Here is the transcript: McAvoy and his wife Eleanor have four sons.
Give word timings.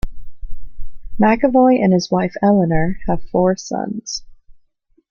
McAvoy 1.19 1.79
and 1.79 1.93
his 1.93 2.09
wife 2.09 2.33
Eleanor 2.41 2.97
have 3.07 3.23
four 3.29 3.55
sons. 3.55 4.23